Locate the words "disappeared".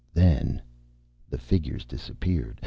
1.85-2.59